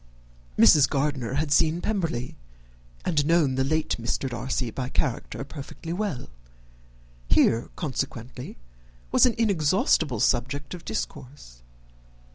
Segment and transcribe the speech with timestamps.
[0.57, 0.89] Mrs.
[0.89, 2.35] Gardiner had seen Pemberley,
[3.05, 4.27] and known the late Mr.
[4.27, 6.27] Darcy by character perfectly well.
[7.27, 8.57] Here, consequently,
[9.11, 11.61] was an inexhaustible subject of discourse.